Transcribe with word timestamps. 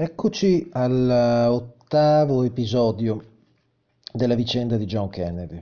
Eccoci 0.00 0.68
all'ottavo 0.74 2.44
episodio 2.44 3.20
della 4.12 4.36
vicenda 4.36 4.76
di 4.76 4.84
John 4.84 5.08
Kennedy, 5.08 5.60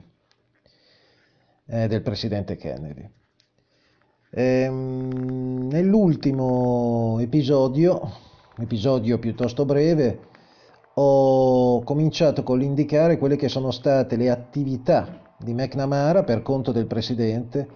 eh, 1.65 1.87
del 1.87 2.03
presidente 2.03 2.55
Kennedy. 2.55 3.09
Ehm, 4.29 5.69
nell'ultimo 5.71 7.17
episodio, 7.19 8.11
episodio 8.59 9.17
piuttosto 9.17 9.65
breve, 9.65 10.19
ho 10.93 11.81
cominciato 11.81 12.43
con 12.43 12.59
l'indicare 12.59 13.17
quelle 13.17 13.37
che 13.37 13.49
sono 13.49 13.71
state 13.71 14.17
le 14.17 14.29
attività 14.29 15.33
di 15.39 15.55
McNamara 15.55 16.23
per 16.23 16.43
conto 16.43 16.71
del 16.71 16.85
presidente 16.85 17.67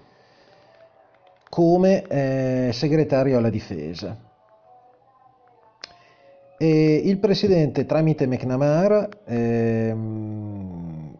come 1.50 2.04
eh, 2.04 2.70
segretario 2.72 3.40
alla 3.40 3.50
difesa 3.50 4.30
e 6.62 7.02
il 7.06 7.18
presidente 7.18 7.88
tramite 7.88 8.28
McNamara 8.28 9.10
ehm, 9.26 11.18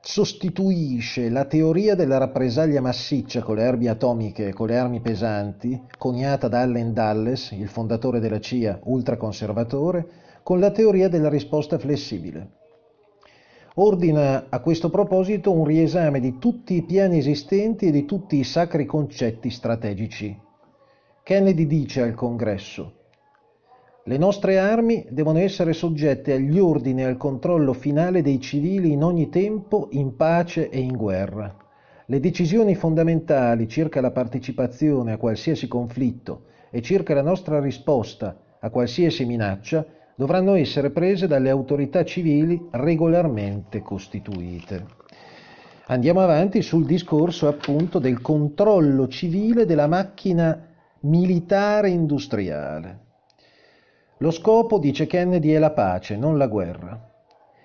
sostituisce 0.00 1.28
la 1.28 1.44
teoria 1.44 1.94
della 1.94 2.18
rappresaglia 2.18 2.80
massiccia 2.80 3.42
con 3.42 3.54
le 3.54 3.64
armi 3.64 3.86
atomiche 3.86 4.48
e 4.48 4.52
con 4.52 4.66
le 4.66 4.76
armi 4.76 5.00
pesanti, 5.00 5.80
coniata 5.96 6.48
da 6.48 6.62
Allen 6.62 6.92
Dulles, 6.92 7.52
il 7.52 7.68
fondatore 7.68 8.18
della 8.18 8.40
CIA 8.40 8.80
ultraconservatore, 8.82 10.04
con 10.42 10.58
la 10.58 10.72
teoria 10.72 11.08
della 11.08 11.28
risposta 11.28 11.78
flessibile. 11.78 12.50
Ordina 13.74 14.46
a 14.48 14.58
questo 14.58 14.90
proposito 14.90 15.52
un 15.52 15.64
riesame 15.64 16.18
di 16.18 16.38
tutti 16.38 16.74
i 16.74 16.82
piani 16.82 17.18
esistenti 17.18 17.86
e 17.86 17.92
di 17.92 18.04
tutti 18.04 18.36
i 18.36 18.42
sacri 18.42 18.84
concetti 18.84 19.48
strategici. 19.48 20.36
Kennedy 21.22 21.68
dice 21.68 22.02
al 22.02 22.14
Congresso 22.14 22.96
le 24.04 24.18
nostre 24.18 24.58
armi 24.58 25.06
devono 25.10 25.38
essere 25.38 25.72
soggette 25.72 26.32
agli 26.32 26.58
ordini 26.58 27.02
e 27.02 27.04
al 27.04 27.16
controllo 27.16 27.72
finale 27.72 28.20
dei 28.20 28.40
civili 28.40 28.90
in 28.90 29.04
ogni 29.04 29.28
tempo, 29.28 29.86
in 29.92 30.16
pace 30.16 30.68
e 30.70 30.80
in 30.80 30.96
guerra. 30.96 31.56
Le 32.06 32.18
decisioni 32.18 32.74
fondamentali 32.74 33.68
circa 33.68 34.00
la 34.00 34.10
partecipazione 34.10 35.12
a 35.12 35.18
qualsiasi 35.18 35.68
conflitto 35.68 36.46
e 36.70 36.82
circa 36.82 37.14
la 37.14 37.22
nostra 37.22 37.60
risposta 37.60 38.36
a 38.58 38.70
qualsiasi 38.70 39.24
minaccia 39.24 39.86
dovranno 40.16 40.54
essere 40.54 40.90
prese 40.90 41.28
dalle 41.28 41.50
autorità 41.50 42.04
civili 42.04 42.60
regolarmente 42.72 43.82
costituite. 43.82 44.84
Andiamo 45.86 46.20
avanti 46.22 46.60
sul 46.60 46.86
discorso 46.86 47.46
appunto 47.46 48.00
del 48.00 48.20
controllo 48.20 49.06
civile 49.06 49.64
della 49.64 49.86
macchina 49.86 50.60
militare 51.02 51.90
industriale. 51.90 53.10
Lo 54.22 54.30
scopo, 54.30 54.78
dice 54.78 55.06
Kennedy, 55.06 55.50
è 55.50 55.58
la 55.58 55.72
pace, 55.72 56.16
non 56.16 56.38
la 56.38 56.46
guerra. 56.46 57.10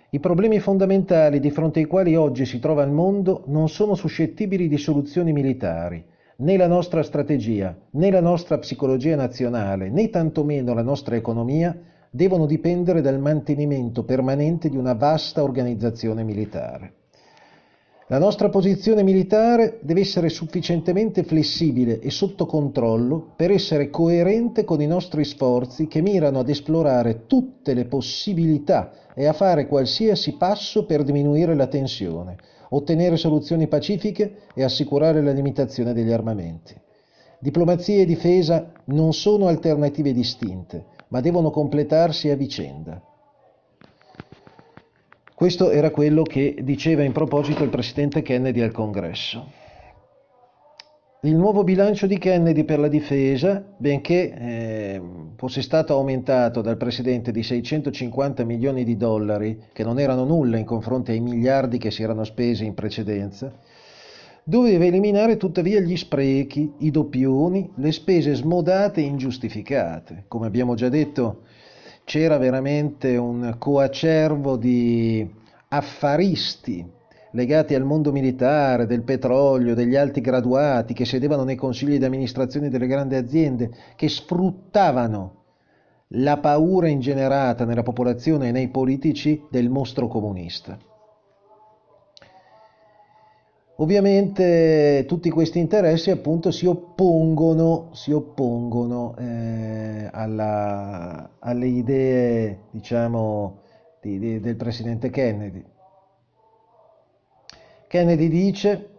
I 0.10 0.20
problemi 0.20 0.58
fondamentali 0.58 1.40
di 1.40 1.52
fronte 1.52 1.78
ai 1.78 1.86
quali 1.86 2.16
oggi 2.16 2.48
si 2.48 2.58
trova 2.58 2.82
il 2.82 2.90
mondo 2.90 3.44
non 3.46 3.70
sono 3.70 3.94
suscettibili 3.94 4.68
di 4.68 4.78
soluzioni 4.78 5.34
militari. 5.34 6.04
Né 6.38 6.58
la 6.58 6.66
nostra 6.66 7.04
strategia, 7.04 7.78
né 7.92 8.10
la 8.10 8.22
nostra 8.22 8.58
psicologia 8.58 9.16
nazionale, 9.16 9.92
né 9.92 10.10
tantomeno 10.10 10.74
la 10.74 10.82
nostra 10.82 11.16
economia 11.16 11.80
devono 12.10 12.48
dipendere 12.48 13.02
dal 13.02 13.20
mantenimento 13.20 14.04
permanente 14.04 14.68
di 14.68 14.78
una 14.78 14.96
vasta 14.96 15.44
organizzazione 15.44 16.24
militare. 16.24 16.94
La 18.10 18.20
nostra 18.20 18.48
posizione 18.48 19.04
militare 19.04 19.80
deve 19.82 20.00
essere 20.00 20.30
sufficientemente 20.30 21.24
flessibile 21.24 22.00
e 22.00 22.10
sotto 22.10 22.46
controllo 22.46 23.34
per 23.36 23.52
essere 23.52 23.90
coerente 23.90 24.64
con 24.64 24.80
i 24.80 24.88
nostri 24.88 25.26
sforzi 25.26 25.88
che 25.88 26.02
mirano 26.02 26.40
ad 26.40 26.48
esplorare 26.48 27.26
tutte 27.28 27.74
le 27.74 27.84
possibilità 27.84 29.12
e 29.14 29.26
a 29.26 29.34
fare 29.34 29.68
qualsiasi 29.68 30.38
passo 30.38 30.86
per 30.86 31.04
diminuire 31.04 31.54
la 31.54 31.68
tensione, 31.68 32.38
ottenere 32.70 33.18
soluzioni 33.18 33.68
pacifiche 33.68 34.38
e 34.54 34.64
assicurare 34.64 35.22
la 35.22 35.34
limitazione 35.34 35.92
degli 35.92 36.14
armamenti. 36.14 36.74
Diplomazia 37.40 38.02
e 38.02 38.06
difesa 38.06 38.72
non 38.86 39.12
sono 39.12 39.48
alternative 39.48 40.14
distinte, 40.14 40.86
ma 41.10 41.20
devono 41.20 41.50
completarsi 41.50 42.30
a 42.30 42.38
vicenda. 42.38 43.02
Questo 45.38 45.70
era 45.70 45.92
quello 45.92 46.24
che 46.24 46.56
diceva 46.64 47.04
in 47.04 47.12
proposito 47.12 47.64
il 47.64 47.70
presidente 47.70 48.24
Kennedy 48.24 48.60
al 48.62 48.72
congresso. 48.72 49.52
Il 51.22 51.36
nuovo 51.36 51.64
bilancio 51.64 52.08
di 52.08 52.18
Kennedy 52.18 52.64
per 52.64 52.80
la 52.80 52.88
difesa, 52.88 53.64
benché 53.78 54.34
eh, 54.34 55.02
fosse 55.36 55.62
stato 55.62 55.94
aumentato 55.94 56.62
dal 56.62 56.78
presidente 56.78 57.32
di 57.32 57.44
650 57.44 58.44
milioni 58.46 58.84
di 58.84 58.98
dollari, 58.98 59.62
che 59.74 59.84
non 59.84 60.00
erano 60.00 60.24
nulla 60.24 60.58
in 60.58 60.66
confronto 60.66 61.12
ai 61.12 61.20
miliardi 61.20 61.78
che 61.78 61.92
si 61.92 62.02
erano 62.02 62.24
spesi 62.24 62.66
in 62.66 62.74
precedenza, 62.74 63.54
doveva 64.44 64.86
eliminare 64.86 65.38
tuttavia 65.38 65.80
gli 65.80 65.98
sprechi, 65.98 66.74
i 66.80 66.90
doppioni, 66.90 67.74
le 67.76 67.92
spese 67.92 68.34
smodate 68.34 69.02
e 69.02 69.04
ingiustificate. 69.04 70.24
Come 70.28 70.48
abbiamo 70.48 70.74
già 70.74 70.90
detto, 70.90 71.44
c'era 72.08 72.38
veramente 72.38 73.18
un 73.18 73.56
coacervo 73.58 74.56
di 74.56 75.30
affaristi 75.68 76.90
legati 77.32 77.76
al 77.76 77.84
mondo 77.84 78.14
militare, 78.14 78.86
del 78.86 79.04
petrolio, 79.04 79.76
degli 79.76 79.98
alti 79.98 80.22
graduati 80.22 80.94
che 80.94 81.04
sedevano 81.04 81.44
nei 81.44 81.58
consigli 81.58 81.98
di 81.98 82.06
amministrazione 82.06 82.70
delle 82.70 82.88
grandi 82.88 83.16
aziende, 83.16 83.72
che 83.98 84.08
sfruttavano 84.08 85.44
la 86.12 86.38
paura 86.38 86.88
ingenerata 86.88 87.66
nella 87.66 87.84
popolazione 87.84 88.48
e 88.48 88.52
nei 88.52 88.70
politici 88.70 89.44
del 89.52 89.70
mostro 89.70 90.08
comunista. 90.08 90.78
Ovviamente 93.80 95.06
tutti 95.08 95.30
questi 95.30 95.60
interessi 95.60 96.10
appunto 96.10 96.50
si 96.50 96.66
oppongono, 96.66 97.90
si 97.94 98.12
oppongono 98.12 99.16
eh, 99.20 100.10
alla, 100.12 101.36
alle 101.38 101.68
idee 101.68 102.62
diciamo, 102.72 103.62
di, 104.02 104.18
di, 104.18 104.40
del 104.40 104.56
presidente 104.56 105.12
Kennedy. 105.12 105.64
Kennedy 107.88 108.28
dice 108.30 108.90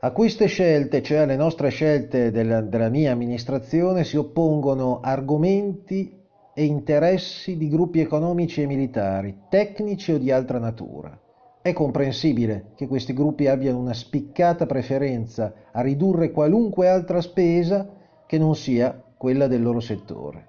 a 0.00 0.10
queste 0.12 0.46
scelte, 0.46 1.02
cioè 1.02 1.18
alle 1.18 1.36
nostre 1.36 1.68
scelte 1.68 2.30
della, 2.30 2.62
della 2.62 2.88
mia 2.88 3.12
amministrazione, 3.12 4.04
si 4.04 4.16
oppongono 4.16 5.00
argomenti 5.02 6.18
e 6.54 6.64
interessi 6.64 7.58
di 7.58 7.68
gruppi 7.68 8.00
economici 8.00 8.62
e 8.62 8.66
militari, 8.66 9.36
tecnici 9.50 10.12
o 10.12 10.18
di 10.18 10.30
altra 10.30 10.58
natura 10.58 11.18
è 11.64 11.72
comprensibile 11.72 12.72
che 12.74 12.86
questi 12.86 13.14
gruppi 13.14 13.46
abbiano 13.46 13.78
una 13.78 13.94
spiccata 13.94 14.66
preferenza 14.66 15.54
a 15.72 15.80
ridurre 15.80 16.30
qualunque 16.30 16.90
altra 16.90 17.22
spesa 17.22 17.88
che 18.26 18.36
non 18.36 18.54
sia 18.54 19.02
quella 19.16 19.46
del 19.46 19.62
loro 19.62 19.80
settore. 19.80 20.48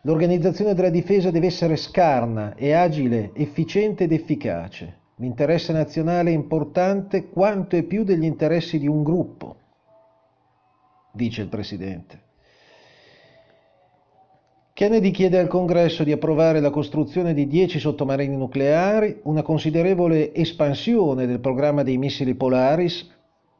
L'organizzazione 0.00 0.72
della 0.72 0.88
difesa 0.88 1.30
deve 1.30 1.48
essere 1.48 1.76
scarna 1.76 2.54
e 2.54 2.72
agile, 2.72 3.32
efficiente 3.34 4.04
ed 4.04 4.12
efficace. 4.12 4.96
L'interesse 5.16 5.74
nazionale 5.74 6.30
è 6.30 6.34
importante 6.34 7.28
quanto 7.28 7.76
e 7.76 7.82
più 7.82 8.04
degli 8.04 8.24
interessi 8.24 8.78
di 8.78 8.86
un 8.86 9.02
gruppo, 9.02 9.56
dice 11.12 11.42
il 11.42 11.48
Presidente. 11.48 12.27
Kennedy 14.78 15.10
chiede 15.10 15.40
al 15.40 15.48
Congresso 15.48 16.04
di 16.04 16.12
approvare 16.12 16.60
la 16.60 16.70
costruzione 16.70 17.34
di 17.34 17.48
10 17.48 17.80
sottomarini 17.80 18.36
nucleari, 18.36 19.18
una 19.24 19.42
considerevole 19.42 20.32
espansione 20.32 21.26
del 21.26 21.40
programma 21.40 21.82
dei 21.82 21.98
missili 21.98 22.36
Polaris, 22.36 23.04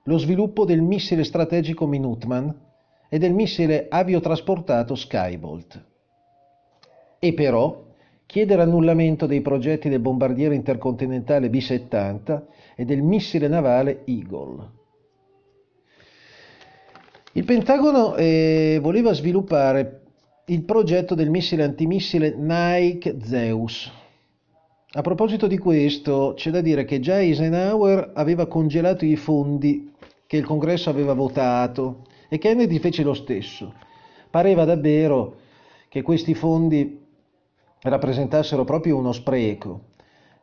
lo 0.04 0.16
sviluppo 0.16 0.64
del 0.64 0.80
missile 0.80 1.24
strategico 1.24 1.88
Minuteman 1.88 2.54
e 3.08 3.18
del 3.18 3.32
missile 3.32 3.88
aviotrasportato 3.88 4.94
Skybolt. 4.94 5.84
E 7.18 7.34
però 7.34 7.86
chiede 8.24 8.54
l'annullamento 8.54 9.26
dei 9.26 9.40
progetti 9.40 9.88
del 9.88 9.98
bombardiere 9.98 10.54
intercontinentale 10.54 11.50
B-70 11.50 12.42
e 12.76 12.84
del 12.84 13.02
missile 13.02 13.48
navale 13.48 14.02
Eagle. 14.04 14.70
Il 17.32 17.44
Pentagono 17.44 18.14
eh, 18.14 18.78
voleva 18.80 19.12
sviluppare 19.12 19.97
il 20.50 20.62
progetto 20.62 21.14
del 21.14 21.28
missile 21.28 21.62
antimissile 21.62 22.34
Nike 22.34 23.18
Zeus. 23.22 23.92
A 24.92 25.02
proposito 25.02 25.46
di 25.46 25.58
questo, 25.58 26.32
c'è 26.36 26.50
da 26.50 26.62
dire 26.62 26.86
che 26.86 27.00
già 27.00 27.20
Eisenhower 27.20 28.12
aveva 28.14 28.46
congelato 28.46 29.04
i 29.04 29.16
fondi 29.16 29.92
che 30.26 30.38
il 30.38 30.46
congresso 30.46 30.88
aveva 30.88 31.12
votato 31.12 32.06
e 32.30 32.38
Kennedy 32.38 32.78
fece 32.78 33.02
lo 33.02 33.12
stesso. 33.12 33.74
Pareva 34.30 34.64
davvero 34.64 35.36
che 35.88 36.00
questi 36.00 36.34
fondi 36.34 36.98
rappresentassero 37.80 38.64
proprio 38.64 38.96
uno 38.96 39.12
spreco 39.12 39.80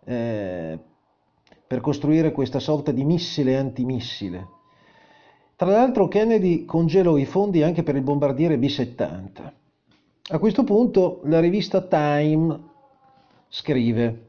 eh, 0.06 0.78
per 1.66 1.82
costruire 1.82 2.32
questa 2.32 2.60
sorta 2.60 2.92
di 2.92 3.04
missile 3.04 3.58
antimissile. 3.58 4.48
Tra 5.56 5.70
l'altro 5.70 6.08
Kennedy 6.08 6.66
congelò 6.66 7.18
i 7.18 7.26
fondi 7.26 7.64
anche 7.64 7.82
per 7.82 7.96
il 7.96 8.04
bombardiere 8.04 8.60
B-70. 8.60 9.64
A 10.28 10.40
questo 10.40 10.64
punto 10.64 11.22
la 11.26 11.40
rivista 11.40 11.84
Time 11.84 12.60
scrive, 13.48 14.26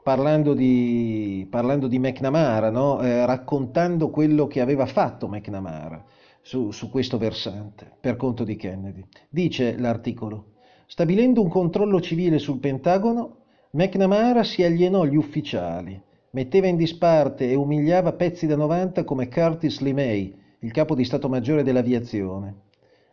parlando 0.00 0.54
di, 0.54 1.44
parlando 1.50 1.88
di 1.88 1.98
McNamara, 1.98 2.70
no? 2.70 3.02
eh, 3.02 3.26
raccontando 3.26 4.10
quello 4.10 4.46
che 4.46 4.60
aveva 4.60 4.86
fatto 4.86 5.26
McNamara 5.26 6.04
su, 6.40 6.70
su 6.70 6.88
questo 6.88 7.18
versante, 7.18 7.90
per 7.98 8.14
conto 8.14 8.44
di 8.44 8.54
Kennedy. 8.54 9.04
Dice 9.28 9.76
l'articolo, 9.76 10.52
stabilendo 10.86 11.42
un 11.42 11.48
controllo 11.48 12.00
civile 12.00 12.38
sul 12.38 12.60
Pentagono, 12.60 13.38
McNamara 13.72 14.44
si 14.44 14.62
alienò 14.62 15.04
gli 15.04 15.16
ufficiali, 15.16 16.00
metteva 16.30 16.68
in 16.68 16.76
disparte 16.76 17.50
e 17.50 17.56
umiliava 17.56 18.12
pezzi 18.12 18.46
da 18.46 18.54
90 18.54 19.02
come 19.02 19.26
Curtis 19.26 19.80
LeMay, 19.80 20.32
il 20.60 20.70
capo 20.70 20.94
di 20.94 21.02
Stato 21.02 21.28
Maggiore 21.28 21.64
dell'aviazione. 21.64 22.66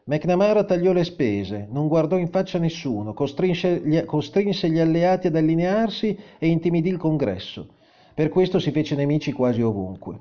McNamara 0.08 0.64
tagliò 0.66 0.94
le 0.94 1.04
spese, 1.04 1.68
non 1.72 1.88
guardò 1.88 2.18
in 2.18 2.30
faccia 2.30 2.60
nessuno, 2.60 3.16
costrinse 3.16 3.80
gli, 3.82 4.78
alleati 4.78 5.28
ad 5.28 5.36
allinearsi 5.36 6.16
e 6.38 6.48
intimidì 6.48 6.90
il 6.90 6.98
Congresso. 6.98 7.70
Per 8.14 8.30
questo 8.30 8.60
si 8.60 8.70
fece 8.70 8.94
nemici 8.94 9.32
quasi 9.32 9.64
ovunque. 9.64 10.20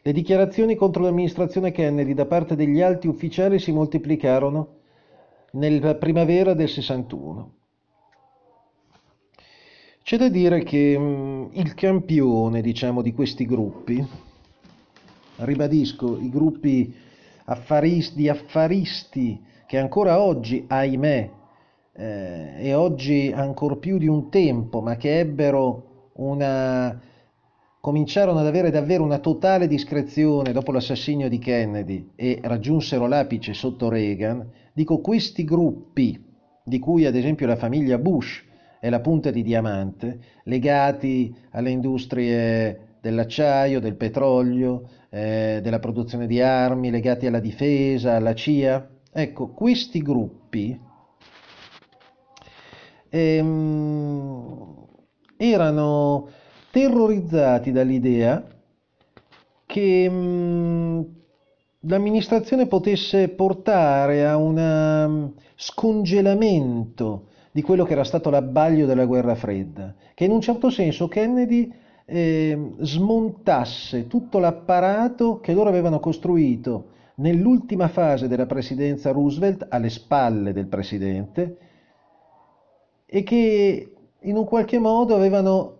Le 0.00 0.12
dichiarazioni 0.12 0.76
contro 0.76 1.02
l'amministrazione 1.02 1.72
Kennedy 1.72 2.14
da 2.14 2.24
parte 2.24 2.56
degli 2.56 2.80
alti 2.80 3.06
ufficiali 3.06 3.58
si 3.58 3.70
moltiplicarono 3.70 4.76
nella 5.52 5.96
primavera 5.96 6.54
del 6.54 6.70
61. 6.70 7.52
C'è 10.02 10.16
da 10.16 10.30
dire 10.30 10.62
che 10.62 10.98
mh, 10.98 11.02
mm, 11.02 11.44
il 11.52 11.74
campione, 11.74 12.62
diciamo, 12.62 13.02
di 13.02 13.12
questi 13.12 13.44
gruppi, 13.44 14.02
ribadisco, 15.36 16.18
i 16.18 16.30
gruppi 16.30 17.08
affaristi, 17.44 18.28
affaristi 18.28 19.42
che 19.66 19.78
ancora 19.78 20.20
oggi, 20.20 20.64
ahimè, 20.66 21.30
eh, 21.92 22.52
e 22.58 22.74
oggi 22.74 23.32
ancor 23.34 23.78
più 23.78 23.98
di 23.98 24.06
un 24.06 24.30
tempo, 24.30 24.80
ma 24.80 24.96
che 24.96 25.18
ebbero 25.18 26.10
una 26.14 27.08
cominciarono 27.80 28.40
ad 28.40 28.46
avere 28.46 28.70
davvero 28.70 29.02
una 29.02 29.18
totale 29.18 29.66
discrezione 29.66 30.52
dopo 30.52 30.70
l'assassinio 30.70 31.30
di 31.30 31.38
Kennedy 31.38 32.10
e 32.14 32.38
raggiunsero 32.42 33.06
l'apice 33.06 33.54
sotto 33.54 33.88
Reagan, 33.88 34.46
dico 34.74 35.00
questi 35.00 35.44
gruppi, 35.44 36.22
di 36.62 36.78
cui 36.78 37.06
ad 37.06 37.16
esempio 37.16 37.46
la 37.46 37.56
famiglia 37.56 37.96
Bush 37.96 38.44
è 38.78 38.90
la 38.90 39.00
punta 39.00 39.30
di 39.30 39.42
diamante, 39.42 40.20
legati 40.44 41.34
alle 41.52 41.70
industrie 41.70 42.98
dell'acciaio, 43.00 43.80
del 43.80 43.96
petrolio, 43.96 44.88
eh, 45.10 45.60
della 45.62 45.78
produzione 45.78 46.26
di 46.26 46.40
armi, 46.40 46.90
legati 46.90 47.26
alla 47.26 47.40
difesa, 47.40 48.14
alla 48.14 48.34
CIA. 48.34 48.88
Ecco, 49.12 49.48
questi 49.48 50.00
gruppi 50.02 50.78
ehm, 53.08 54.86
erano 55.36 56.28
terrorizzati 56.70 57.72
dall'idea 57.72 58.46
che 59.66 60.08
mh, 60.08 61.06
l'amministrazione 61.80 62.66
potesse 62.66 63.28
portare 63.28 64.26
a 64.26 64.36
un 64.36 64.54
mm, 65.08 65.26
scongelamento 65.56 67.26
di 67.52 67.62
quello 67.62 67.84
che 67.84 67.92
era 67.92 68.04
stato 68.04 68.30
l'abbaglio 68.30 68.86
della 68.86 69.06
guerra 69.06 69.34
fredda, 69.34 69.94
che 70.14 70.24
in 70.24 70.30
un 70.30 70.40
certo 70.40 70.70
senso 70.70 71.08
Kennedy 71.08 71.72
eh, 72.12 72.72
smontasse 72.78 74.08
tutto 74.08 74.40
l'apparato 74.40 75.38
che 75.38 75.52
loro 75.52 75.68
avevano 75.68 76.00
costruito 76.00 76.88
nell'ultima 77.16 77.86
fase 77.86 78.26
della 78.26 78.46
presidenza 78.46 79.12
Roosevelt 79.12 79.66
alle 79.68 79.90
spalle 79.90 80.52
del 80.52 80.66
presidente 80.66 81.56
e 83.06 83.22
che 83.22 83.92
in 84.18 84.36
un 84.36 84.44
qualche 84.44 84.78
modo 84.78 85.14
avevano 85.14 85.76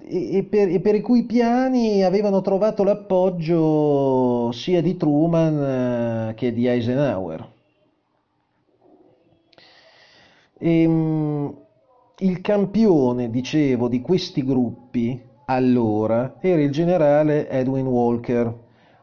e 0.00 0.46
per, 0.48 0.68
e 0.68 0.80
per, 0.80 0.94
i 0.94 1.00
cui 1.00 1.24
piani 1.24 2.04
avevano 2.04 2.40
trovato 2.40 2.84
l'appoggio 2.84 4.52
sia 4.52 4.80
di 4.80 4.96
Truman 4.96 6.28
eh, 6.30 6.34
che 6.34 6.52
di 6.52 6.68
Eisenhower. 6.68 7.50
E, 10.56 10.82
ehm, 10.82 11.56
il 12.20 12.40
campione, 12.40 13.30
dicevo, 13.30 13.88
di 13.88 14.00
questi 14.00 14.44
gruppi 14.44 15.20
allora 15.46 16.36
era 16.40 16.60
il 16.60 16.70
generale 16.70 17.48
Edwin 17.48 17.86
Walker, 17.86 18.54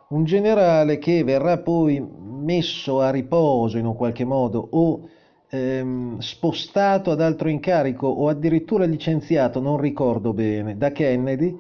un 0.09 0.25
generale 0.25 0.97
che 0.97 1.23
verrà 1.23 1.59
poi 1.59 1.99
messo 1.99 2.99
a 2.99 3.09
riposo 3.11 3.77
in 3.77 3.85
un 3.85 3.95
qualche 3.95 4.25
modo 4.25 4.67
o 4.71 5.07
ehm, 5.49 6.19
spostato 6.19 7.11
ad 7.11 7.21
altro 7.21 7.49
incarico 7.49 8.05
o 8.07 8.27
addirittura 8.27 8.85
licenziato, 8.85 9.61
non 9.61 9.79
ricordo 9.79 10.33
bene, 10.33 10.77
da 10.77 10.91
Kennedy, 10.91 11.57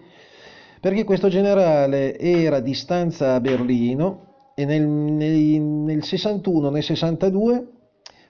perché 0.81 1.03
questo 1.05 1.29
generale 1.29 2.19
era 2.19 2.59
di 2.59 2.73
stanza 2.73 3.33
a 3.33 3.39
Berlino 3.39 4.51
e 4.55 4.65
nel, 4.65 4.85
nel, 4.85 5.61
nel 5.61 6.03
61, 6.03 6.69
nel 6.69 6.83
62 6.83 7.67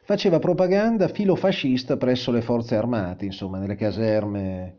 faceva 0.05 0.37
propaganda 0.37 1.07
filofascista 1.07 1.97
presso 1.97 2.31
le 2.31 2.41
forze 2.41 2.75
armate, 2.75 3.25
insomma, 3.25 3.57
nelle 3.57 3.75
caserme. 3.75 4.77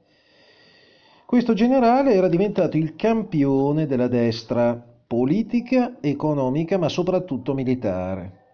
Questo 1.26 1.52
generale 1.52 2.14
era 2.14 2.28
diventato 2.28 2.76
il 2.76 2.94
campione 2.94 3.86
della 3.86 4.06
destra 4.06 4.80
politica, 5.06 5.96
economica, 6.00 6.78
ma 6.78 6.88
soprattutto 6.88 7.54
militare. 7.54 8.44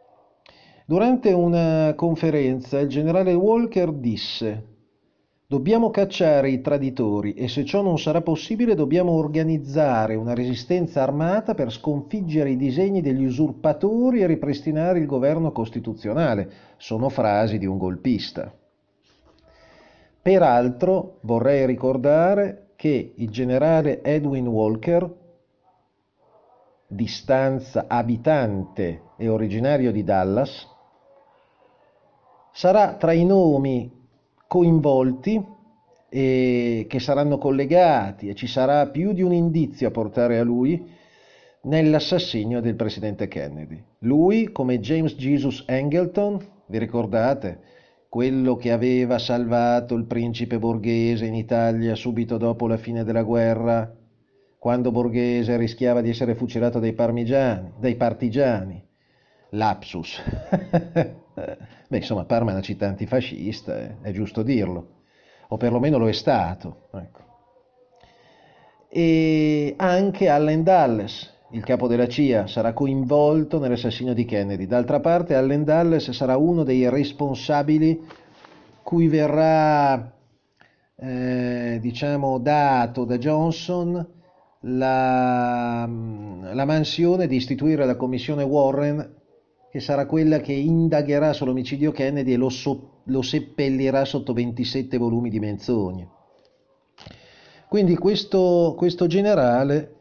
Durante 0.87 1.31
una 1.33 1.93
conferenza 1.95 2.81
il 2.81 2.89
generale 2.89 3.35
Walker 3.35 3.93
disse 3.93 4.72
Dobbiamo 5.52 5.90
cacciare 5.90 6.49
i 6.49 6.62
traditori 6.62 7.34
e 7.34 7.46
se 7.46 7.66
ciò 7.66 7.82
non 7.82 7.99
sarà 7.99 8.22
possibile 8.22 8.75
dobbiamo 8.75 9.12
organizzare 9.12 10.14
una 10.14 10.32
resistenza 10.32 11.02
armata 11.02 11.52
per 11.52 11.70
sconfiggere 11.70 12.49
i 12.49 12.56
disegni 12.56 13.02
degli 13.02 13.26
usurpatori 13.26 14.22
e 14.22 14.26
ripristinare 14.26 14.99
il 14.99 15.04
governo 15.04 15.52
costituzionale. 15.52 16.50
Sono 16.78 17.10
frasi 17.10 17.58
di 17.58 17.66
un 17.66 17.76
golpista. 17.76 18.50
Peraltro 20.22 21.19
vorrei 21.20 21.66
ricordare 21.66 22.70
che 22.75 23.12
il 23.14 23.28
generale 23.28 24.02
Edwin 24.02 24.46
Walker, 24.46 25.14
di 26.87 27.06
stanza 27.06 27.84
abitante 27.88 29.02
e 29.19 29.28
originario 29.28 29.93
di 29.93 30.02
Dallas, 30.02 30.66
sarà 32.52 32.94
tra 32.94 33.12
i 33.12 33.26
nomi 33.26 34.00
coinvolti 34.52 35.42
e 36.11 36.85
che 36.87 37.00
saranno 37.00 37.38
collegati 37.38 38.28
e 38.28 38.35
ci 38.35 38.47
sarà 38.47 38.87
più 38.88 39.14
di 39.14 39.23
un 39.23 39.32
indizio 39.32 39.88
a 39.88 39.90
portare 39.90 40.38
a 40.38 40.42
lui 40.42 40.90
nell'assassinio 41.62 42.61
del 42.61 42.75
presidente 42.75 43.28
Kennedy. 43.28 43.82
Lui, 44.00 44.52
come 44.52 44.78
James 44.78 45.14
Jesus 45.14 45.64
Angleton, 45.66 46.38
vi 46.66 46.76
ricordate? 46.76 47.61
Quello 48.11 48.56
che 48.56 48.73
aveva 48.73 49.18
salvato 49.18 49.94
il 49.94 50.04
principe 50.04 50.59
borghese 50.59 51.25
in 51.25 51.35
Italia 51.35 51.94
subito 51.94 52.37
dopo 52.37 52.66
la 52.66 52.76
fine 52.76 53.04
della 53.04 53.23
guerra, 53.23 53.90
quando 54.59 54.92
Borghese 54.92 55.56
rischiava 55.56 56.02
di 56.02 56.11
essere 56.11 56.35
fucilato 56.35 56.78
dai 56.78 56.92
dai 57.78 57.97
partigiani. 57.97 58.85
Lapsus. 59.49 60.21
Beh, 61.35 61.97
insomma, 61.97 62.25
Parma 62.25 62.51
è 62.51 62.55
una 62.55 62.62
città 62.62 62.87
antifascista, 62.87 63.79
eh, 63.79 63.97
è 64.03 64.12
giusto 64.12 64.43
dirlo, 64.43 64.87
o 65.49 65.57
perlomeno 65.57 65.99
lo 65.99 66.09
è 66.09 66.12
stato. 66.12 66.89
Ecco. 66.93 67.21
E 68.89 69.75
anche 69.79 70.29
Allen 70.29 70.62
Dulles, 70.62 71.31
il 71.53 71.65
capo 71.65 71.87
della 71.87 72.07
CIA, 72.07 72.47
sarà 72.47 72.75
coinvolto 72.75 73.59
nell'assassinio 73.59 74.12
di 74.12 74.27
Kennedy. 74.27 74.67
D'altra 74.67 75.01
parte, 75.01 75.35
Allen 75.35 75.65
Dulles 75.65 76.11
sarà 76.11 76.37
uno 76.37 76.62
dei 76.62 76.89
responsabili 76.91 78.07
cui 78.83 79.09
verrà, 79.09 80.12
eh, 80.97 81.79
diciamo, 81.81 82.39
dato 82.39 83.05
da 83.05 83.17
Johnson 83.17 84.07
la, 84.65 85.89
la 85.89 86.65
mansione 86.67 87.27
di 87.27 87.37
istituire 87.37 87.87
la 87.87 87.97
commissione 87.97 88.43
Warren 88.43 89.21
che 89.73 89.81
sarà 89.81 90.05
quella 90.05 90.41
che 90.41 90.52
indagherà 90.52 91.33
sull'omicidio 91.33 91.93
Kennedy 91.93 92.35
e 92.35 92.37
lo, 92.37 92.50
so, 92.50 93.00
lo 93.05 93.23
seppellirà 93.23 94.05
sotto 94.05 94.35
27 94.35 94.99
volumi 94.99 95.31
di 95.31 95.41
menzogne. 95.41 96.09
Quindi 97.71 97.97
questo, 97.97 98.75
questo 98.76 99.07
generale 99.07 99.95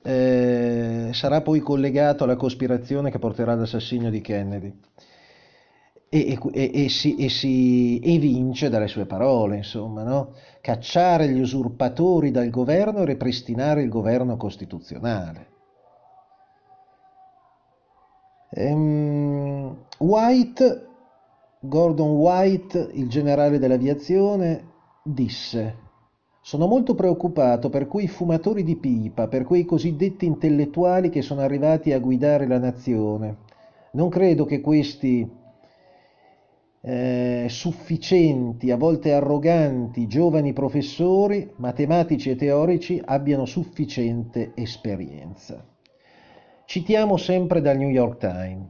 eh, 0.00 1.10
sarà 1.12 1.42
poi 1.42 1.60
collegato 1.60 2.24
alla 2.24 2.36
cospirazione 2.36 3.10
che 3.10 3.18
porterà 3.18 3.52
all'assassinio 3.52 4.08
di 4.08 4.22
Kennedy 4.22 4.74
e, 6.08 6.38
e, 6.52 6.70
e, 6.72 6.88
si, 6.88 7.16
e 7.16 7.28
si 7.28 8.00
evince 8.02 8.70
dalle 8.70 8.88
sue 8.88 9.04
parole, 9.04 9.58
insomma, 9.58 10.02
no? 10.02 10.32
cacciare 10.62 11.28
gli 11.28 11.40
usurpatori 11.40 12.30
dal 12.30 12.48
governo 12.48 13.02
e 13.02 13.04
ripristinare 13.04 13.82
il 13.82 13.90
governo 13.90 14.38
costituzionale. 14.38 15.58
Ehm, 18.50 19.76
White, 19.98 20.86
Gordon 21.60 22.10
White, 22.10 22.90
il 22.92 23.08
generale 23.08 23.58
dell'aviazione, 23.58 24.68
disse 25.02 25.88
sono 26.42 26.66
molto 26.66 26.94
preoccupato 26.94 27.68
per 27.68 27.86
quei 27.86 28.08
fumatori 28.08 28.62
di 28.62 28.76
pipa, 28.76 29.28
per 29.28 29.44
quei 29.44 29.66
cosiddetti 29.66 30.24
intellettuali 30.24 31.10
che 31.10 31.20
sono 31.20 31.42
arrivati 31.42 31.92
a 31.92 31.98
guidare 31.98 32.46
la 32.46 32.58
nazione. 32.58 33.36
Non 33.92 34.08
credo 34.08 34.46
che 34.46 34.62
questi 34.62 35.28
eh, 36.80 37.46
sufficienti, 37.48 38.70
a 38.70 38.76
volte 38.78 39.12
arroganti, 39.12 40.06
giovani 40.06 40.54
professori, 40.54 41.52
matematici 41.56 42.30
e 42.30 42.36
teorici 42.36 43.00
abbiano 43.04 43.44
sufficiente 43.44 44.52
esperienza. 44.54 45.62
Citiamo 46.70 47.16
sempre 47.16 47.60
dal 47.60 47.76
New 47.78 47.88
York 47.88 48.18
Times. 48.18 48.68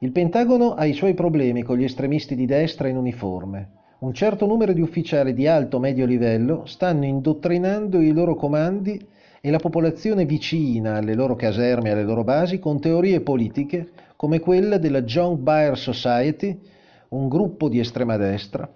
Il 0.00 0.12
Pentagono 0.12 0.74
ha 0.74 0.84
i 0.84 0.92
suoi 0.92 1.14
problemi 1.14 1.62
con 1.62 1.78
gli 1.78 1.84
estremisti 1.84 2.34
di 2.34 2.44
destra 2.44 2.88
in 2.88 2.98
uniforme 2.98 3.70
un 4.00 4.12
certo 4.12 4.44
numero 4.44 4.74
di 4.74 4.82
ufficiali 4.82 5.32
di 5.32 5.46
alto-medio 5.46 6.04
livello 6.04 6.66
stanno 6.66 7.06
indottrinando 7.06 8.02
i 8.02 8.12
loro 8.12 8.34
comandi 8.34 9.02
e 9.40 9.50
la 9.50 9.56
popolazione 9.56 10.26
vicina 10.26 10.96
alle 10.96 11.14
loro 11.14 11.36
caserme 11.36 11.88
e 11.88 11.92
alle 11.92 12.02
loro 12.02 12.22
basi 12.22 12.58
con 12.58 12.80
teorie 12.80 13.22
politiche 13.22 13.88
come 14.14 14.38
quella 14.38 14.76
della 14.76 15.00
John 15.00 15.42
Baer 15.42 15.78
Society, 15.78 16.60
un 17.08 17.28
gruppo 17.28 17.70
di 17.70 17.78
estrema 17.78 18.18
destra, 18.18 18.70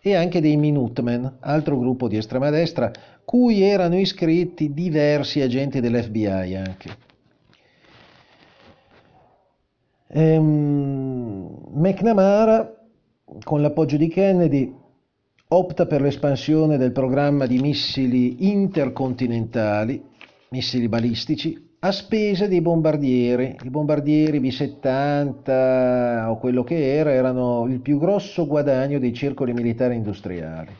e 0.00 0.14
anche 0.14 0.40
dei 0.40 0.56
Minutemen, 0.56 1.38
altro 1.40 1.76
gruppo 1.80 2.06
di 2.06 2.16
estrema 2.16 2.48
destra, 2.50 2.92
cui 3.24 3.60
erano 3.62 3.98
iscritti 3.98 4.72
diversi 4.72 5.40
agenti 5.40 5.80
dell'FBI 5.80 6.54
anche. 6.54 7.05
Ehm, 10.16 11.58
McNamara 11.74 12.74
con 13.42 13.60
l'appoggio 13.60 13.98
di 13.98 14.08
Kennedy, 14.08 14.74
opta 15.48 15.84
per 15.84 16.00
l'espansione 16.00 16.78
del 16.78 16.92
programma 16.92 17.44
di 17.44 17.58
missili 17.58 18.48
intercontinentali, 18.48 20.02
missili 20.48 20.88
balistici, 20.88 21.74
a 21.80 21.92
spese 21.92 22.48
dei 22.48 22.62
bombardieri. 22.62 23.56
I 23.62 23.68
bombardieri 23.68 24.40
B-70 24.40 26.28
o 26.28 26.38
quello 26.38 26.64
che 26.64 26.94
era 26.96 27.12
erano 27.12 27.66
il 27.66 27.80
più 27.80 27.98
grosso 27.98 28.46
guadagno 28.46 28.98
dei 28.98 29.12
circoli 29.12 29.52
militari 29.52 29.96
industriali. 29.96 30.72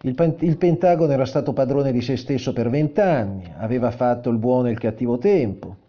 Il, 0.00 0.36
il 0.40 0.56
Pentagono 0.56 1.12
era 1.12 1.26
stato 1.26 1.52
padrone 1.52 1.92
di 1.92 2.00
se 2.00 2.16
stesso 2.16 2.54
per 2.54 2.70
vent'anni, 2.70 3.52
aveva 3.58 3.90
fatto 3.90 4.30
il 4.30 4.38
buono 4.38 4.68
e 4.68 4.70
il 4.70 4.78
cattivo 4.78 5.18
tempo. 5.18 5.84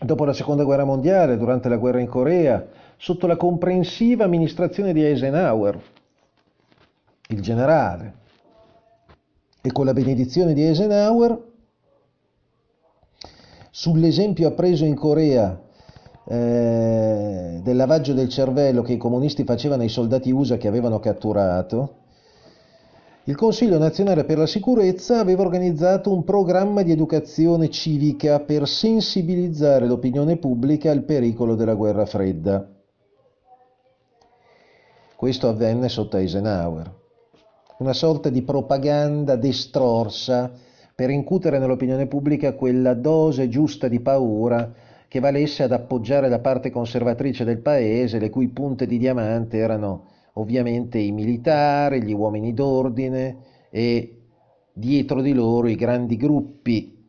Dopo 0.00 0.24
la 0.24 0.32
seconda 0.32 0.62
guerra 0.62 0.84
mondiale, 0.84 1.36
durante 1.36 1.68
la 1.68 1.76
guerra 1.76 2.00
in 2.00 2.06
Corea, 2.06 2.64
sotto 2.96 3.26
la 3.26 3.36
comprensiva 3.36 4.24
amministrazione 4.24 4.92
di 4.92 5.04
Eisenhower, 5.04 5.80
il 7.28 7.40
generale, 7.40 8.14
e 9.60 9.72
con 9.72 9.84
la 9.84 9.92
benedizione 9.92 10.54
di 10.54 10.62
Eisenhower, 10.62 11.46
sull'esempio 13.70 14.48
appreso 14.48 14.84
in 14.84 14.94
Corea 14.94 15.60
eh, 16.24 17.60
del 17.62 17.76
lavaggio 17.76 18.12
del 18.12 18.28
cervello 18.28 18.82
che 18.82 18.92
i 18.92 18.98
comunisti 18.98 19.44
facevano 19.44 19.82
ai 19.82 19.88
soldati 19.88 20.30
USA 20.30 20.56
che 20.56 20.68
avevano 20.68 21.00
catturato, 21.00 21.94
il 23.28 23.36
Consiglio 23.36 23.76
nazionale 23.76 24.24
per 24.24 24.38
la 24.38 24.46
sicurezza 24.46 25.18
aveva 25.20 25.42
organizzato 25.42 26.10
un 26.10 26.24
programma 26.24 26.80
di 26.80 26.92
educazione 26.92 27.68
civica 27.68 28.40
per 28.40 28.66
sensibilizzare 28.66 29.86
l'opinione 29.86 30.38
pubblica 30.38 30.90
al 30.90 31.02
pericolo 31.02 31.54
della 31.54 31.74
guerra 31.74 32.06
fredda. 32.06 32.66
Questo 35.14 35.46
avvenne 35.46 35.90
sotto 35.90 36.16
Eisenhower. 36.16 36.90
Una 37.80 37.92
sorta 37.92 38.30
di 38.30 38.40
propaganda 38.40 39.36
destrorsa 39.36 40.50
per 40.94 41.10
incutere 41.10 41.58
nell'opinione 41.58 42.06
pubblica 42.06 42.54
quella 42.54 42.94
dose 42.94 43.50
giusta 43.50 43.88
di 43.88 44.00
paura 44.00 44.72
che 45.06 45.20
valesse 45.20 45.64
ad 45.64 45.72
appoggiare 45.72 46.30
la 46.30 46.38
parte 46.38 46.70
conservatrice 46.70 47.44
del 47.44 47.58
paese, 47.58 48.18
le 48.18 48.30
cui 48.30 48.48
punte 48.48 48.86
di 48.86 48.96
diamante 48.96 49.58
erano 49.58 50.16
ovviamente 50.38 50.98
i 50.98 51.12
militari, 51.12 52.02
gli 52.02 52.12
uomini 52.12 52.54
d'ordine 52.54 53.36
e 53.70 54.22
dietro 54.72 55.20
di 55.20 55.32
loro 55.32 55.68
i 55.68 55.74
grandi 55.74 56.16
gruppi 56.16 57.06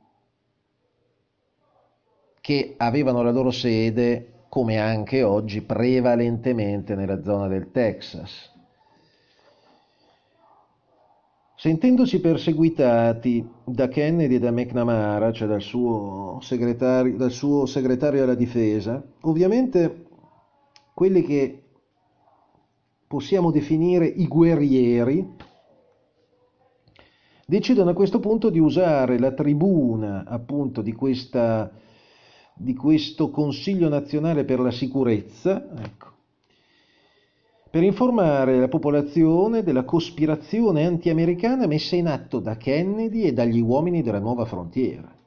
che 2.42 2.74
avevano 2.78 3.22
la 3.22 3.32
loro 3.32 3.52
sede 3.52 4.46
come 4.50 4.80
anche 4.80 5.22
oggi 5.22 5.62
prevalentemente 5.62 6.96
nella 6.96 7.22
zona 7.22 7.48
del 7.48 7.70
Texas. 7.72 8.58
Sentendosi 11.56 12.22
perseguitati 12.22 13.48
da 13.66 13.90
Kennedy 13.90 14.36
e 14.36 14.40
da 14.40 14.50
McNamara, 14.50 15.32
cioè 15.34 15.48
dal 15.48 15.62
suo, 15.62 16.40
segretario, 16.42 17.18
dal 17.18 17.32
suo 17.32 17.66
segretario 17.66 18.24
alla 18.24 18.34
difesa, 18.34 19.04
ovviamente 19.22 20.06
quelli 20.94 21.22
che 21.22 21.69
possiamo 23.10 23.50
definire 23.50 24.06
i 24.06 24.28
guerrieri 24.28 25.28
decidono 27.44 27.90
a 27.90 27.96
questo 27.96 28.20
punto 28.20 28.52
di 28.52 28.60
usare 28.60 29.18
la 29.18 29.32
tribuna 29.32 30.26
appunto 30.28 30.84
di 30.84 30.94
questa 30.94 31.72
di 32.54 32.76
questo 32.76 33.32
Consiglio 33.32 33.88
nazionale 33.88 34.44
per 34.44 34.60
la 34.60 34.70
sicurezza, 34.70 35.70
ecco, 35.82 36.08
per 37.72 37.84
informare 37.84 38.60
la 38.60 38.68
popolazione 38.68 39.64
della 39.64 39.86
cospirazione 39.86 40.86
anti-americana 40.86 41.68
messa 41.68 41.96
in 41.96 42.08
atto 42.08 42.40
da 42.40 42.58
Kennedy 42.58 43.22
e 43.22 43.34
dagli 43.34 43.62
uomini 43.62 44.04
della 44.04 44.20
nuova 44.20 44.44
frontiera. 44.44 45.19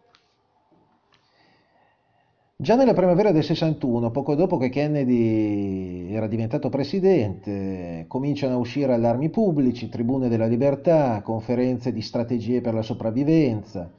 Già 2.63 2.77
nella 2.77 2.95
primavera 2.95 3.33
del 3.33 3.43
61, 3.43 4.13
poco 4.13 4.37
dopo 4.37 4.57
che 4.57 4.69
Kennedy 4.69 6.13
era 6.13 6.29
diventato 6.29 6.69
presidente, 6.69 8.05
cominciano 8.07 8.55
a 8.55 8.59
uscire 8.59 8.95
allarmi 8.95 9.31
pubblici, 9.31 9.89
tribune 9.89 10.29
della 10.29 10.47
libertà, 10.47 11.23
conferenze 11.23 11.93
di 11.93 12.01
strategie 12.01 12.61
per 12.61 12.75
la 12.75 12.83
sopravvivenza, 12.83 13.91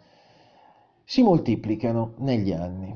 si 1.03 1.24
moltiplicano 1.24 2.13
negli 2.20 2.53
anni. 2.53 2.96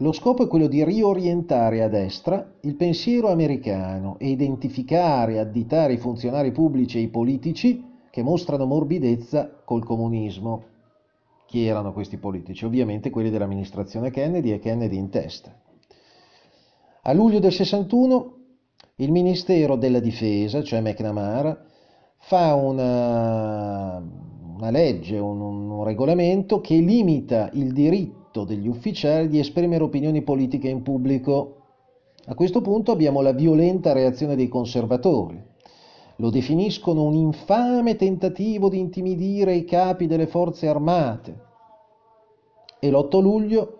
Lo 0.00 0.12
scopo 0.12 0.44
è 0.44 0.48
quello 0.48 0.66
di 0.66 0.84
riorientare 0.84 1.82
a 1.82 1.88
destra 1.88 2.46
il 2.60 2.74
pensiero 2.74 3.28
americano 3.28 4.16
e 4.18 4.28
identificare 4.28 5.38
additare 5.38 5.94
i 5.94 5.98
funzionari 5.98 6.52
pubblici 6.52 6.98
e 6.98 7.00
i 7.00 7.08
politici 7.08 7.82
che 8.10 8.22
mostrano 8.22 8.66
morbidezza 8.66 9.62
col 9.64 9.82
comunismo. 9.82 10.73
Chi 11.46 11.66
erano 11.66 11.92
questi 11.92 12.16
politici? 12.16 12.64
Ovviamente 12.64 13.10
quelli 13.10 13.30
dell'amministrazione 13.30 14.10
Kennedy 14.10 14.52
e 14.52 14.58
Kennedy 14.58 14.96
in 14.96 15.10
testa. 15.10 15.54
A 17.02 17.12
luglio 17.12 17.38
del 17.38 17.52
61 17.52 18.36
il 18.96 19.10
Ministero 19.10 19.76
della 19.76 20.00
Difesa, 20.00 20.62
cioè 20.62 20.80
McNamara, 20.80 21.64
fa 22.18 22.54
una, 22.54 23.96
una 23.98 24.70
legge, 24.70 25.18
un, 25.18 25.40
un 25.40 25.84
regolamento 25.84 26.60
che 26.60 26.76
limita 26.76 27.50
il 27.52 27.72
diritto 27.72 28.44
degli 28.44 28.66
ufficiali 28.66 29.28
di 29.28 29.38
esprimere 29.38 29.84
opinioni 29.84 30.22
politiche 30.22 30.68
in 30.68 30.82
pubblico. 30.82 31.56
A 32.26 32.34
questo 32.34 32.60
punto 32.60 32.92
abbiamo 32.92 33.20
la 33.20 33.32
violenta 33.32 33.92
reazione 33.92 34.36
dei 34.36 34.48
conservatori. 34.48 35.52
Lo 36.16 36.30
definiscono 36.30 37.02
un 37.02 37.14
infame 37.14 37.96
tentativo 37.96 38.68
di 38.68 38.78
intimidire 38.78 39.54
i 39.54 39.64
capi 39.64 40.06
delle 40.06 40.26
forze 40.26 40.68
armate. 40.68 41.42
E 42.78 42.90
l'8 42.90 43.20
luglio, 43.20 43.78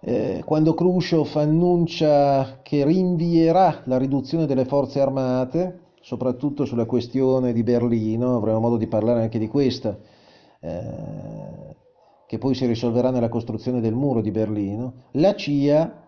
eh, 0.00 0.42
quando 0.44 0.74
Khrushchev 0.74 1.28
annuncia 1.34 2.60
che 2.62 2.84
rinvierà 2.84 3.82
la 3.84 3.98
riduzione 3.98 4.46
delle 4.46 4.64
forze 4.64 5.00
armate, 5.00 5.80
soprattutto 6.00 6.64
sulla 6.64 6.86
questione 6.86 7.52
di 7.52 7.62
Berlino, 7.62 8.36
avremo 8.36 8.60
modo 8.60 8.76
di 8.76 8.86
parlare 8.86 9.22
anche 9.22 9.38
di 9.38 9.48
questa, 9.48 9.98
eh, 10.60 11.76
che 12.26 12.38
poi 12.38 12.54
si 12.54 12.64
risolverà 12.66 13.10
nella 13.10 13.28
costruzione 13.28 13.80
del 13.80 13.94
muro 13.94 14.20
di 14.20 14.30
Berlino, 14.30 14.92
la 15.12 15.34
CIA, 15.34 16.07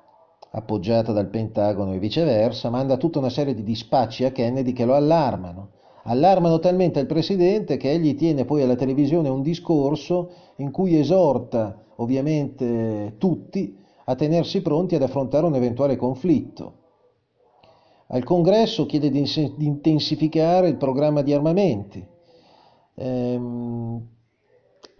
appoggiata 0.53 1.13
dal 1.13 1.29
Pentagono 1.29 1.93
e 1.93 1.99
viceversa, 1.99 2.71
manda 2.71 2.97
tutta 2.97 3.19
una 3.19 3.31
serie 3.31 3.55
di 3.55 3.63
dispacci 3.63 4.25
a 4.25 4.33
Kennedy 4.33 4.73
che 4.73 4.85
lo 4.85 4.95
allarmano. 4.95 5.71
Allarmano 6.05 6.59
talmente 6.59 6.99
il 6.99 7.07
presidente 7.07 7.77
che 7.77 7.91
egli 7.91 8.15
tiene 8.15 8.45
poi 8.45 8.63
alla 8.63 8.75
televisione 8.75 9.29
un 9.29 9.43
discorso 9.43 10.31
in 10.57 10.71
cui 10.71 10.99
esorta 10.99 11.85
ovviamente 11.97 13.15
tutti 13.19 13.77
a 14.05 14.15
tenersi 14.15 14.63
pronti 14.63 14.95
ad 14.95 15.03
affrontare 15.03 15.47
un 15.47 15.55
eventuale 15.55 15.97
conflitto. 15.97 16.79
Al 18.09 18.25
congresso 18.25 18.87
chiede 18.87 19.11
di 19.11 19.23
intensificare 19.59 20.69
il 20.69 20.77
programma 20.77 21.23
di 21.23 21.33
armamenti. 21.33 22.05
Ehm, 22.97 24.09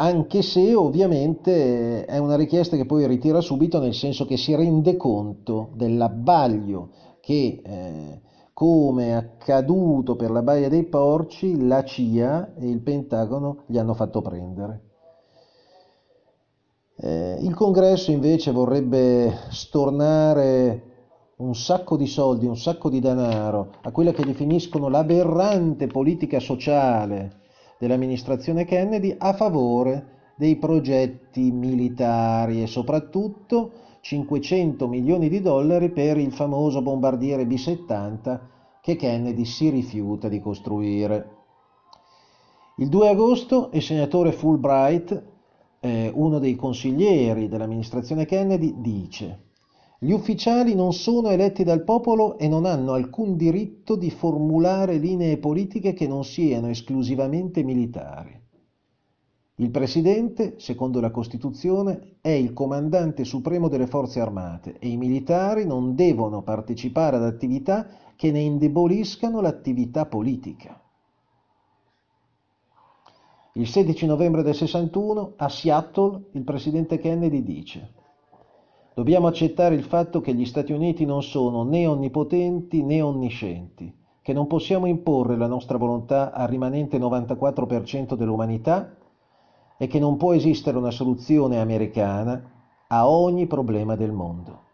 anche 0.01 0.41
se 0.41 0.75
ovviamente 0.75 2.07
è 2.07 2.17
una 2.17 2.35
richiesta 2.35 2.75
che 2.75 2.87
poi 2.87 3.07
ritira 3.07 3.43
subito 3.43 3.79
nel 3.79 3.93
senso 3.93 4.25
che 4.25 4.39
si 4.39 4.55
rende 4.55 4.97
conto 4.97 5.73
dell'abbaglio 5.75 6.89
che, 7.21 7.61
eh, 7.63 8.21
come 8.55 9.15
accaduto 9.15 10.17
per 10.17 10.31
la 10.31 10.41
Baia 10.41 10.71
dei 10.71 10.85
Porci, 10.85 11.67
la 11.67 11.85
CIA 11.85 12.55
e 12.55 12.67
il 12.67 12.81
Pentagono 12.81 13.65
gli 13.67 13.77
hanno 13.77 13.93
fatto 13.93 14.23
prendere. 14.23 14.81
Eh, 16.97 17.37
il 17.43 17.55
congresso 17.55 18.11
invece 18.11 18.53
vorrebbe 18.53 19.35
stornare 19.51 20.85
un 21.37 21.55
sacco 21.55 21.99
di 21.99 22.07
soldi, 22.07 22.47
un 22.47 22.57
sacco 22.57 22.89
di 22.89 23.01
denaro 23.01 23.73
a 23.83 23.91
quella 23.91 24.13
che 24.13 24.25
definiscono 24.25 24.89
l'aberrante 24.89 25.87
politica 25.87 26.41
sociale 26.41 27.40
dell'amministrazione 27.81 28.67
Kennedy 28.67 29.15
a 29.17 29.33
favore 29.33 30.35
dei 30.37 30.57
progetti 30.57 31.51
militari 31.51 32.63
e 32.63 32.67
soprattutto 32.67 33.73
500 34.03 34.87
milioni 34.87 35.31
di 35.31 35.41
dollari 35.41 35.91
per 35.91 36.19
il 36.19 36.31
famoso 36.31 36.83
bombardiere 36.83 37.47
B-70 37.47 38.41
che 38.83 38.97
Kennedy 38.97 39.47
si 39.47 39.71
rifiuta 39.71 40.29
di 40.29 40.41
costruire. 40.41 41.37
Il 42.77 42.89
2 42.89 43.09
agosto 43.09 43.71
il 43.73 43.83
senatore 43.83 44.33
Fulbright 44.33 45.23
eh, 45.81 46.11
uno 46.15 46.39
dei 46.39 46.57
consiglieri 46.57 47.49
dell'amministrazione 47.49 48.27
Kennedy 48.27 48.75
dice 48.77 49.50
gli 50.03 50.13
ufficiali 50.13 50.75
non 50.75 50.95
sono 50.95 51.29
eletti 51.29 51.63
dal 51.63 51.85
popolo 51.85 52.39
e 52.39 52.49
non 52.49 52.65
hanno 52.65 52.95
alcun 52.95 53.37
diritto 53.37 53.97
di 53.97 54.11
formulare 54.11 54.97
linee 54.97 55.37
politiche 55.37 55.93
che 55.93 56.07
non 56.07 56.25
siano 56.25 56.69
esclusivamente 56.69 57.63
militari. 57.63 58.35
Il 59.57 59.71
Presidente, 59.71 60.55
secondo 60.57 61.01
la 61.01 61.11
Costituzione, 61.11 62.17
è 62.23 62.31
il 62.31 62.55
comandante 62.55 63.25
supremo 63.25 63.69
delle 63.69 63.87
forze 63.87 64.21
armate 64.21 64.79
e 64.79 64.89
i 64.89 64.97
militari 64.97 65.67
non 65.67 65.95
devono 65.95 66.41
partecipare 66.41 67.17
ad 67.17 67.25
attività 67.25 67.87
che 68.17 68.31
ne 68.31 68.41
indeboliscano 68.41 69.43
l'attività 69.43 70.07
politica. 70.07 70.81
Il 73.53 73.67
16 73.67 74.07
novembre 74.07 74.43
del 74.43 74.55
61 74.55 75.35
a 75.37 75.49
Seattle 75.51 76.29
il 76.33 76.43
presidente 76.43 76.99
Kennedy 76.99 77.43
dice 77.43 77.99
Dobbiamo 79.01 79.29
accettare 79.29 79.75
il 79.75 79.83
fatto 79.83 80.21
che 80.21 80.35
gli 80.35 80.45
Stati 80.45 80.73
Uniti 80.73 81.07
non 81.07 81.23
sono 81.23 81.63
né 81.63 81.87
onnipotenti 81.87 82.83
né 82.83 83.01
onniscienti, 83.01 83.91
che 84.21 84.35
non 84.35 84.47
possiamo 84.47 84.85
imporre 84.85 85.39
la 85.39 85.47
nostra 85.47 85.79
volontà 85.79 86.33
al 86.33 86.49
rimanente 86.49 86.99
94% 86.99 88.13
dell'umanità 88.13 88.99
e 89.79 89.87
che 89.87 89.99
non 89.99 90.19
può 90.19 90.35
esistere 90.35 90.77
una 90.77 90.91
soluzione 90.91 91.59
americana 91.59 92.43
a 92.89 93.09
ogni 93.09 93.47
problema 93.47 93.97
del 93.97 94.13
mondo. 94.13 94.65